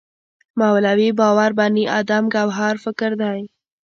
[0.59, 3.41] مولوی باور بني ادم ګوهر فکر دی.